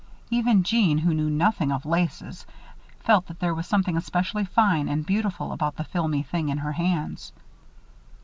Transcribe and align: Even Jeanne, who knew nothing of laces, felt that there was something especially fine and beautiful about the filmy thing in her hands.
Even 0.31 0.63
Jeanne, 0.63 0.97
who 0.97 1.13
knew 1.13 1.29
nothing 1.29 1.71
of 1.71 1.85
laces, 1.85 2.47
felt 3.01 3.27
that 3.27 3.39
there 3.39 3.53
was 3.53 3.67
something 3.67 3.95
especially 3.95 4.43
fine 4.45 4.89
and 4.89 5.05
beautiful 5.05 5.51
about 5.51 5.75
the 5.75 5.83
filmy 5.83 6.23
thing 6.23 6.49
in 6.49 6.57
her 6.57 6.71
hands. 6.71 7.31